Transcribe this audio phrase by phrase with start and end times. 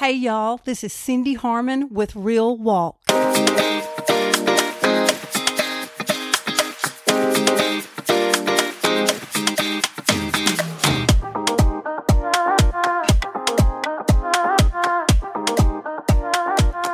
[0.00, 2.96] Hey, y'all, this is Cindy Harmon with Real Walk.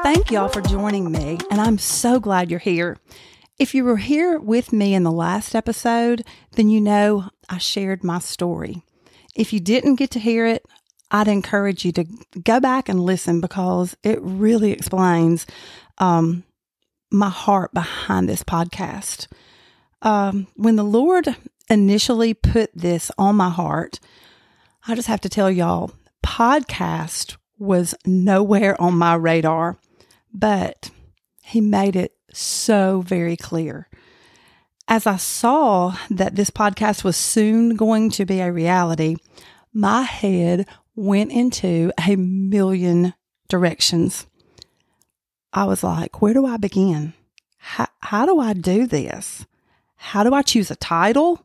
[0.03, 2.99] Thank y'all for joining me, and I'm so glad you're here.
[3.57, 6.25] If you were here with me in the last episode,
[6.57, 8.83] then you know I shared my story.
[9.37, 10.67] If you didn't get to hear it,
[11.11, 12.05] I'd encourage you to
[12.43, 15.47] go back and listen because it really explains
[15.99, 16.45] um,
[17.11, 19.29] my heart behind this podcast.
[20.03, 21.37] Um, when the Lord
[21.71, 24.01] initially put this on my heart,
[24.87, 25.93] I just have to tell y'all,
[26.25, 29.79] podcast was nowhere on my radar,
[30.33, 30.91] but
[31.43, 33.89] He made it so very clear.
[34.89, 39.17] As I saw that this podcast was soon going to be a reality,
[39.73, 43.15] my head went into a million
[43.49, 44.27] directions.
[45.53, 47.13] I was like, where do I begin?
[47.59, 49.47] How, how do I do this?
[49.97, 51.45] How do I choose a title?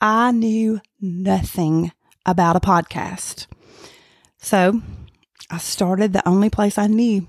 [0.00, 1.92] I knew nothing
[2.24, 3.46] about a podcast.
[4.38, 4.82] So
[5.50, 7.26] I started the only place I knew.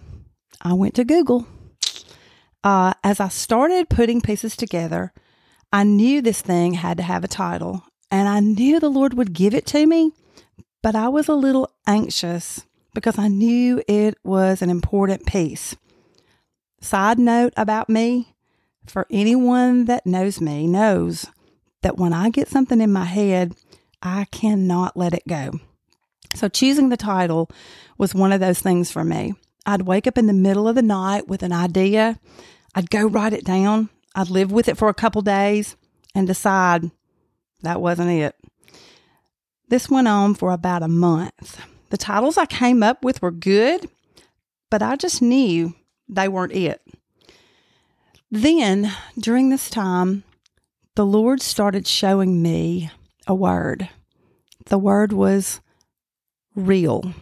[0.61, 1.47] I went to Google.
[2.63, 5.13] Uh, as I started putting pieces together,
[5.71, 9.33] I knew this thing had to have a title, and I knew the Lord would
[9.33, 10.11] give it to me
[10.81, 15.75] but I was a little anxious because I knew it was an important piece.
[16.81, 18.33] Side note about me
[18.85, 21.27] for anyone that knows me knows
[21.81, 23.53] that when I get something in my head,
[24.02, 25.59] I cannot let it go.
[26.35, 27.50] So, choosing the title
[27.97, 29.33] was one of those things for me.
[29.66, 32.19] I'd wake up in the middle of the night with an idea,
[32.75, 35.75] I'd go write it down, I'd live with it for a couple days,
[36.16, 36.91] and decide
[37.61, 38.35] that wasn't it.
[39.70, 41.64] This went on for about a month.
[41.92, 43.88] The titles I came up with were good,
[44.70, 45.75] but I just knew
[46.08, 46.81] they weren't it.
[48.31, 50.23] Then, during this time,
[50.96, 52.90] the Lord started showing me
[53.28, 53.90] a word.
[54.66, 55.62] The word was
[56.56, 57.13] real.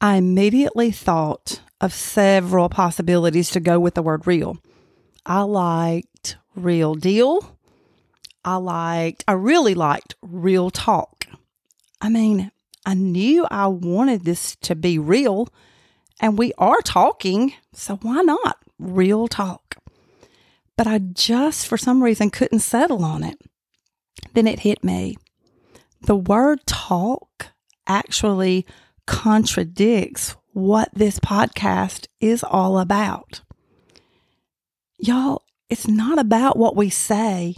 [0.00, 4.56] I immediately thought of several possibilities to go with the word real.
[5.24, 7.58] I liked real deal.
[8.44, 11.26] I liked, I really liked real talk.
[12.00, 12.50] I mean,
[12.84, 15.48] I knew I wanted this to be real,
[16.20, 19.76] and we are talking, so why not real talk?
[20.76, 23.38] But I just, for some reason, couldn't settle on it.
[24.34, 25.16] Then it hit me.
[26.02, 27.48] The word talk
[27.86, 28.66] actually
[29.06, 33.42] contradicts what this podcast is all about.
[34.98, 37.56] Y'all, it's not about what we say,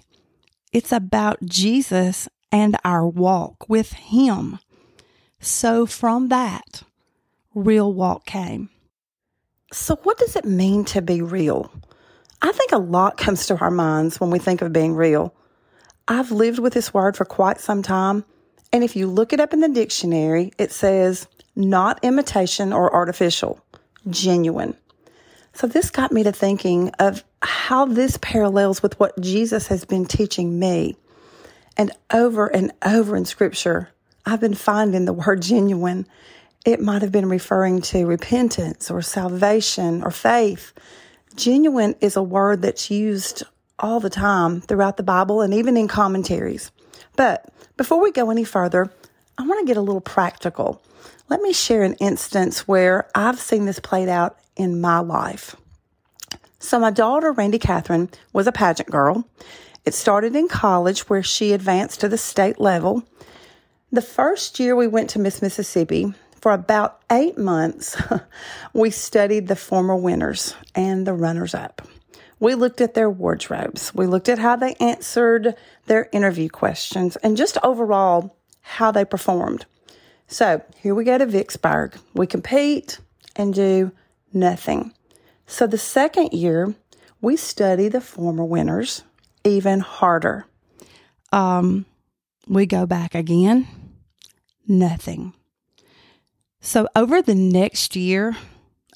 [0.75, 4.59] it's about Jesus and our walk with Him.
[5.41, 6.83] So from that,
[7.55, 8.71] real walk came.
[9.73, 11.73] So, what does it mean to be real?
[12.43, 15.35] I think a lot comes to our minds when we think of being real.
[16.07, 18.25] I've lived with this word for quite some time,
[18.73, 21.27] and if you look it up in the dictionary, it says
[21.57, 23.65] not imitation or artificial,
[24.11, 24.77] genuine.
[25.55, 30.07] So this got me to thinking of how this parallels with what Jesus has been
[30.07, 30.97] teaching me.
[31.77, 33.91] And over and over in scripture,
[34.25, 36.07] I've been finding the word genuine.
[36.65, 40.73] It might have been referring to repentance or salvation or faith.
[41.37, 43.43] Genuine is a word that's used
[43.79, 46.71] all the time throughout the Bible and even in commentaries.
[47.17, 48.91] But before we go any further,
[49.37, 50.81] I want to get a little practical.
[51.29, 55.57] Let me share an instance where I've seen this played out in my life.
[56.65, 59.29] So, my daughter, Randy Catherine, was a pageant girl.
[59.85, 63.05] It started in college where she advanced to the state level.
[63.93, 68.01] The first year we went to Miss Mississippi, for about eight months,
[68.73, 71.83] we studied the former winners and the runners up.
[72.41, 73.95] We looked at their wardrobes.
[73.95, 75.55] We looked at how they answered
[75.85, 79.67] their interview questions and just overall how they performed.
[80.29, 81.99] So here we go to Vicksburg.
[82.15, 83.01] We compete
[83.37, 83.93] and do
[84.33, 84.95] nothing.
[85.55, 86.75] So the second year,
[87.21, 89.05] we study the former winners
[89.45, 90.47] even harder.
[91.31, 91.87] Um,
[92.49, 93.69] we go back again,
[94.67, 95.33] nothing.
[96.61, 98.37] So over the next year,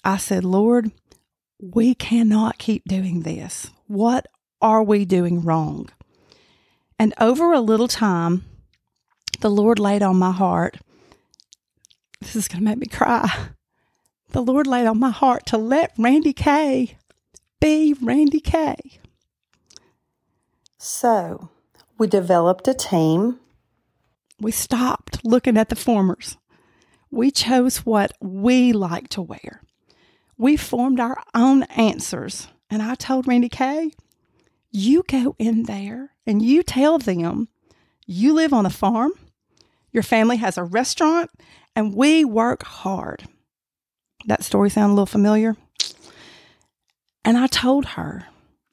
[0.03, 0.91] I said, Lord,
[1.61, 3.71] we cannot keep doing this.
[3.87, 4.27] What
[4.61, 5.89] are we doing wrong?
[6.99, 8.45] And over a little time,
[9.39, 10.79] the Lord laid on my heart,
[12.21, 13.51] this is going to make me cry
[14.31, 16.97] the Lord laid on my heart to let Randy Kay
[17.61, 19.01] be Randy Kay.
[20.77, 21.51] So
[21.99, 23.41] we developed a team.
[24.41, 26.37] We stopped looking at the formers.
[27.11, 29.63] We chose what we like to wear.
[30.37, 32.49] We formed our own answers.
[32.71, 33.93] And I told Randy Kay,
[34.71, 37.49] you go in there and you tell them
[38.07, 39.13] you live on a farm,
[39.91, 41.31] your family has a restaurant,
[41.75, 43.25] and we work hard.
[44.27, 45.57] That story sound a little familiar?
[47.25, 48.27] And I told her,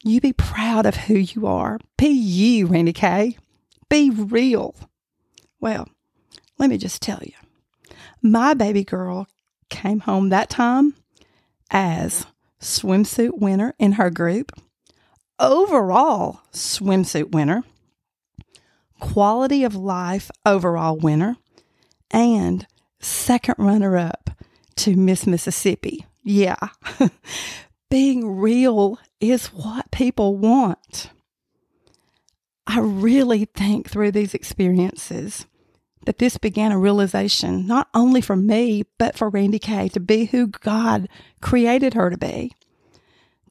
[0.03, 1.79] you be proud of who you are.
[1.97, 3.37] Be you, Randy Kay.
[3.89, 4.75] Be real.
[5.59, 5.87] Well,
[6.57, 7.33] let me just tell you,
[8.21, 9.27] my baby girl
[9.69, 10.95] came home that time
[11.71, 12.25] as
[12.61, 14.51] swimsuit winner in her group,
[15.39, 17.63] overall swimsuit winner,
[18.99, 21.37] quality of life overall winner,
[22.11, 22.67] and
[22.99, 24.29] second runner up
[24.77, 26.05] to Miss Mississippi.
[26.23, 26.57] Yeah,
[27.89, 31.09] being real is what people want.
[32.67, 35.45] I really think through these experiences
[36.05, 40.25] that this began a realization, not only for me, but for Randy Kay to be
[40.25, 41.07] who God
[41.41, 42.51] created her to be.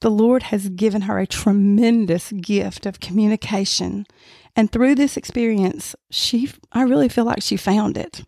[0.00, 4.06] The Lord has given her a tremendous gift of communication.
[4.55, 8.25] And through this experience, she, I really feel like she found it.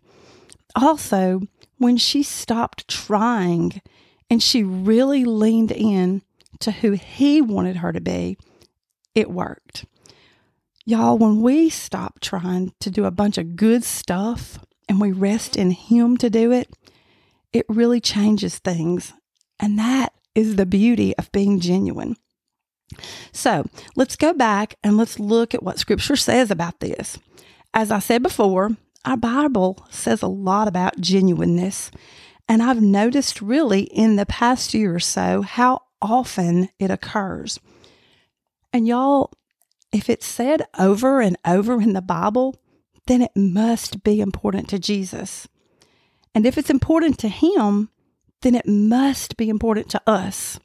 [0.75, 1.41] Also,
[1.77, 3.81] when she stopped trying
[4.29, 6.21] and she really leaned in
[6.59, 8.37] to who He wanted her to be,
[9.15, 9.85] it worked.
[10.85, 15.55] Y'all, when we stop trying to do a bunch of good stuff and we rest
[15.55, 16.69] in Him to do it,
[17.51, 19.13] it really changes things.
[19.59, 22.15] And that is the beauty of being genuine.
[23.31, 23.65] So
[23.95, 27.17] let's go back and let's look at what Scripture says about this.
[27.73, 31.91] As I said before, our Bible says a lot about genuineness.
[32.49, 37.57] And I've noticed really in the past year or so how often it occurs.
[38.73, 39.31] And y'all,
[39.93, 42.57] if it's said over and over in the Bible,
[43.05, 45.47] then it must be important to Jesus.
[46.35, 47.89] And if it's important to Him,
[48.41, 50.59] then it must be important to us.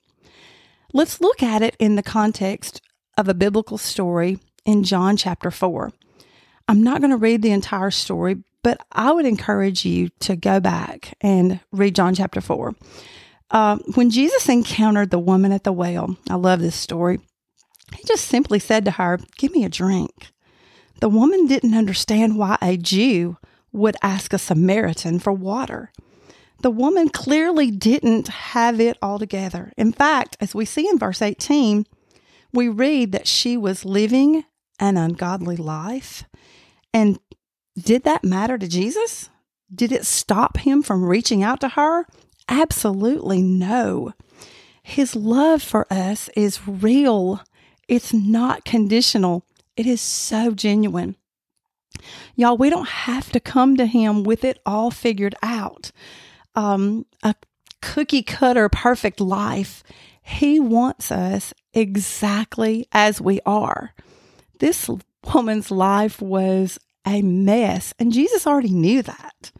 [0.92, 2.82] Let's look at it in the context
[3.16, 5.92] of a biblical story in John chapter 4.
[6.68, 10.60] I'm not going to read the entire story, but I would encourage you to go
[10.60, 12.74] back and read John chapter 4.
[13.50, 17.20] Uh, when Jesus encountered the woman at the well, I love this story.
[17.94, 20.32] He just simply said to her, Give me a drink.
[21.00, 23.36] The woman didn't understand why a Jew
[23.72, 25.92] would ask a Samaritan for water.
[26.62, 29.72] The woman clearly didn't have it all together.
[29.76, 31.86] In fact, as we see in verse 18,
[32.52, 34.44] we read that she was living
[34.78, 36.24] an ungodly life.
[36.92, 37.18] And
[37.76, 39.30] did that matter to Jesus?
[39.74, 42.06] Did it stop him from reaching out to her?
[42.48, 44.12] Absolutely no.
[44.82, 47.42] His love for us is real
[47.88, 49.44] it's not conditional,
[49.76, 51.16] it is so genuine.
[52.34, 55.92] Y'all, we don't have to come to Him with it all figured out.
[56.54, 57.34] Um, a
[57.82, 59.82] cookie cutter perfect life.
[60.22, 63.92] He wants us exactly as we are.
[64.58, 64.88] This
[65.34, 69.52] woman's life was a mess, and Jesus already knew that.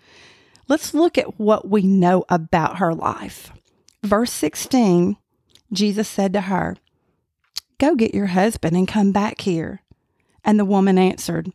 [0.69, 3.53] Let's look at what we know about her life.
[4.03, 5.17] Verse 16,
[5.73, 6.77] Jesus said to her,
[7.79, 9.83] Go get your husband and come back here.
[10.45, 11.53] And the woman answered,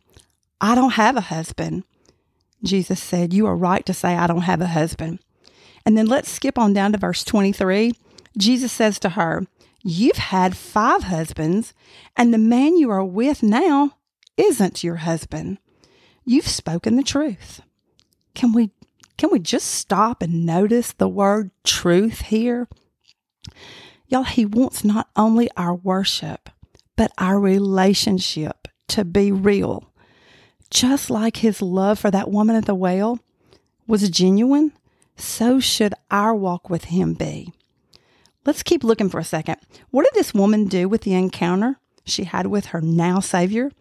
[0.60, 1.84] I don't have a husband.
[2.62, 5.20] Jesus said, You are right to say, I don't have a husband.
[5.86, 7.92] And then let's skip on down to verse 23.
[8.36, 9.46] Jesus says to her,
[9.82, 11.72] You've had five husbands,
[12.16, 13.94] and the man you are with now
[14.38, 15.58] isn't your husband.
[16.24, 17.60] You've spoken the truth.
[18.34, 18.70] Can we
[19.18, 22.68] can we just stop and notice the word truth here?
[24.06, 26.48] Y'all, He wants not only our worship,
[26.94, 29.90] but our relationship to be real.
[30.70, 33.18] Just like His love for that woman at the well
[33.88, 34.72] was genuine,
[35.16, 37.52] so should our walk with Him be.
[38.46, 39.56] Let's keep looking for a second.
[39.90, 43.72] What did this woman do with the encounter she had with her now Savior?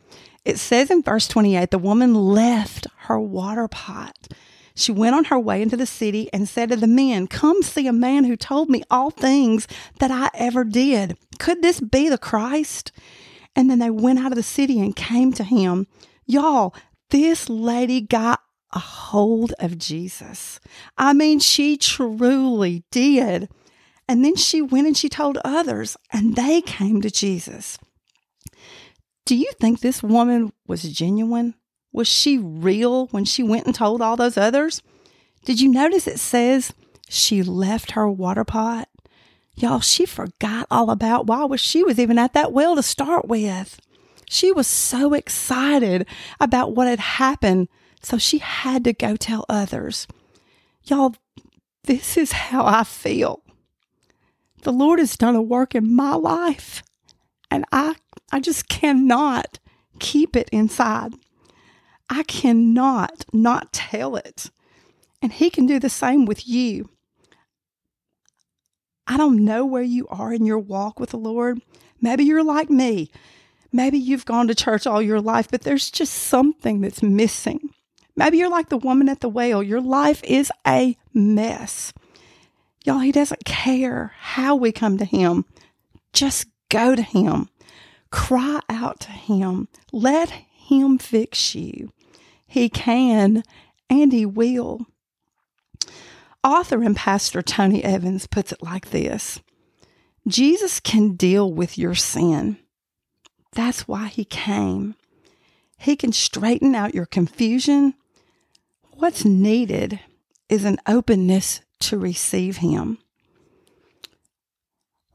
[0.47, 4.29] It says in verse 28 the woman left her water pot
[4.77, 7.87] she went on her way into the city and said to the men, Come see
[7.87, 9.67] a man who told me all things
[9.99, 11.17] that I ever did.
[11.39, 12.91] Could this be the Christ?
[13.55, 15.87] And then they went out of the city and came to him.
[16.27, 16.75] Y'all,
[17.09, 20.59] this lady got a hold of Jesus.
[20.95, 23.49] I mean, she truly did.
[24.07, 27.79] And then she went and she told others, and they came to Jesus.
[29.27, 31.55] Do you think this woman was genuine?
[31.91, 34.81] Was she real when she went and told all those others?
[35.43, 36.71] Did you notice it says
[37.09, 38.87] she left her water pot?
[39.53, 43.27] Y'all, she forgot all about why was she was even at that well to start
[43.27, 43.81] with.
[44.29, 46.07] She was so excited
[46.39, 47.67] about what had happened,
[48.01, 50.07] so she had to go tell others.
[50.85, 51.15] Y'all,
[51.83, 53.43] this is how I feel.
[54.61, 56.81] The Lord has done a work in my life,
[57.51, 57.95] and I,
[58.31, 59.59] I just cannot
[59.99, 61.13] keep it inside.
[62.09, 64.49] I cannot not tell it.
[65.21, 66.89] And He can do the same with you.
[69.07, 71.61] I don't know where you are in your walk with the Lord.
[72.01, 73.09] Maybe you're like me.
[73.71, 77.69] Maybe you've gone to church all your life, but there's just something that's missing.
[78.15, 79.61] Maybe you're like the woman at the well.
[79.63, 81.93] Your life is a mess.
[82.83, 85.45] Y'all, He doesn't care how we come to Him.
[86.13, 87.49] Just go to Him.
[88.11, 89.67] Cry out to Him.
[89.91, 91.91] Let Him fix you.
[92.45, 93.43] He can
[93.89, 94.85] and He will.
[96.43, 99.41] Author and pastor Tony Evans puts it like this
[100.27, 102.57] Jesus can deal with your sin.
[103.53, 104.95] That's why He came.
[105.77, 107.93] He can straighten out your confusion.
[108.93, 109.99] What's needed
[110.49, 112.97] is an openness to receive Him.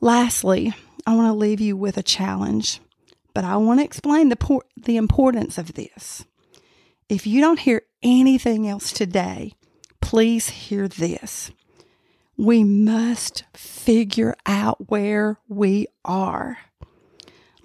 [0.00, 0.74] Lastly,
[1.06, 2.80] I want to leave you with a challenge,
[3.34, 6.24] but I want to explain the, por- the importance of this.
[7.08, 9.54] If you don't hear anything else today,
[10.00, 11.50] please hear this.
[12.36, 16.58] We must figure out where we are.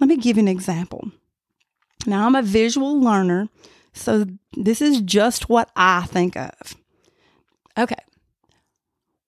[0.00, 1.10] Let me give you an example.
[2.06, 3.48] Now, I'm a visual learner,
[3.92, 6.76] so this is just what I think of.
[7.76, 8.02] Okay,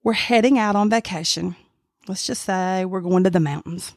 [0.03, 1.57] we're heading out on vacation.
[2.09, 3.95] Let's just say we're going to the mountains.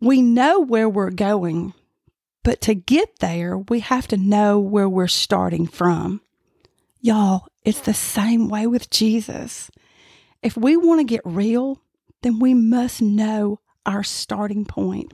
[0.00, 1.74] We know where we're going,
[2.44, 6.20] but to get there, we have to know where we're starting from.
[7.00, 9.70] Y'all, it's the same way with Jesus.
[10.42, 11.80] If we want to get real,
[12.22, 15.12] then we must know our starting point.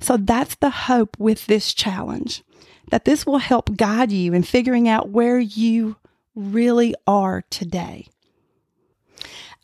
[0.00, 2.42] So that's the hope with this challenge
[2.90, 5.96] that this will help guide you in figuring out where you
[6.34, 8.08] really are today.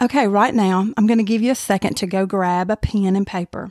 [0.00, 3.16] Okay, right now, I'm going to give you a second to go grab a pen
[3.16, 3.70] and paper.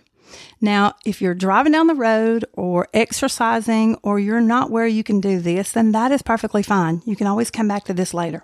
[0.62, 5.22] Now, if you're driving down the road or exercising or you're not where you can
[5.22, 7.02] do this, then that is perfectly fine.
[7.06, 8.44] You can always come back to this later.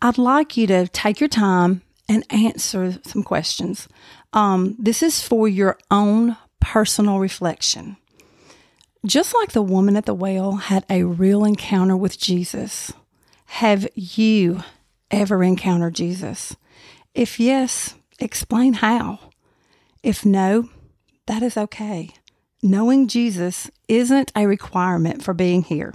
[0.00, 3.88] I'd like you to take your time and answer some questions.
[4.32, 7.96] Um, this is for your own personal reflection.
[9.06, 12.92] Just like the woman at the well had a real encounter with Jesus,
[13.46, 14.62] have you
[15.10, 16.56] ever encountered Jesus?
[17.14, 19.18] If yes, explain how.
[20.08, 20.70] If no,
[21.26, 22.08] that is okay.
[22.62, 25.92] Knowing Jesus isn't a requirement for being here.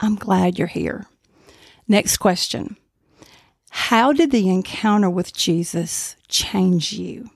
[0.00, 1.04] I'm glad you're here.
[1.86, 2.78] Next question
[3.68, 7.28] How did the encounter with Jesus change you?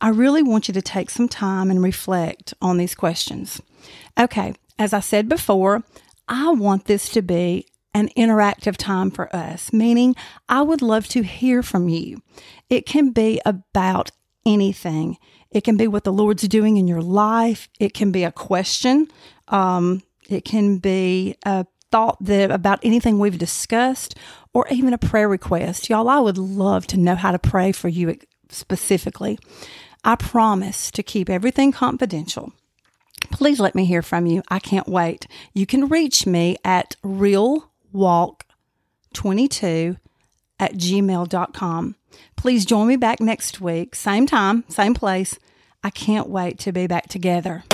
[0.00, 3.62] I really want you to take some time and reflect on these questions.
[4.18, 5.84] Okay, as I said before,
[6.26, 10.16] I want this to be an interactive time for us, meaning
[10.48, 12.22] I would love to hear from you.
[12.68, 14.10] It can be about
[14.46, 15.18] anything.
[15.50, 17.68] It can be what the Lord's doing in your life.
[17.78, 19.08] It can be a question.
[19.48, 24.16] Um, it can be a thought that about anything we've discussed,
[24.54, 25.88] or even a prayer request.
[25.88, 28.18] Y'all, I would love to know how to pray for you
[28.48, 29.38] specifically.
[30.04, 32.52] I promise to keep everything confidential.
[33.30, 34.42] Please let me hear from you.
[34.48, 35.26] I can't wait.
[35.54, 39.98] You can reach me at realwalk22
[40.62, 41.96] at gmail.com.
[42.36, 45.36] Please join me back next week, same time, same place.
[45.82, 47.64] I can't wait to be back together.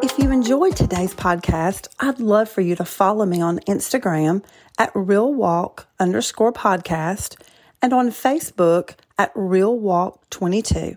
[0.00, 4.44] If you enjoyed today's podcast, I'd love for you to follow me on Instagram
[4.78, 7.36] at realwalk underscore podcast
[7.82, 10.96] and on Facebook at realwalk22.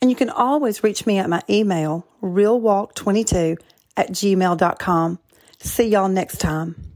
[0.00, 3.58] And you can always reach me at my email, realwalk22
[3.96, 5.18] at gmail.com.
[5.58, 6.91] See y'all next time.